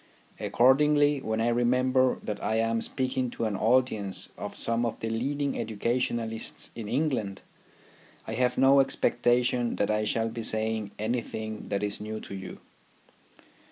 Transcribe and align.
Accordingly, 0.39 1.21
when 1.21 1.39
I 1.39 1.49
remember 1.49 2.17
that 2.23 2.41
I 2.43 2.55
am 2.55 2.81
speaking 2.81 3.29
to 3.29 3.45
an 3.45 3.55
audience 3.55 4.29
of 4.35 4.55
some 4.55 4.83
of 4.83 4.99
the 4.99 5.11
leading 5.11 5.55
educationists 5.59 6.71
in 6.75 6.89
England, 6.89 7.43
I 8.25 8.33
have 8.33 8.57
no 8.57 8.79
expectation 8.79 9.75
that 9.75 9.91
I 9.91 10.05
shall 10.05 10.29
be 10.29 10.41
saying 10.41 10.89
anything 10.97 11.67
that 11.67 11.83
is 11.83 12.01
new 12.01 12.19
to 12.21 12.33
you. 12.33 12.61